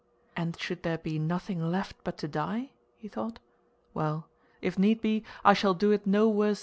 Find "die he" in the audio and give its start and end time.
2.27-3.07